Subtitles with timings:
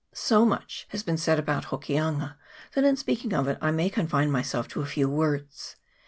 [0.15, 2.35] So much has been said about Hokianga,
[2.73, 5.75] that in speaking of it I may confine myself to a few words.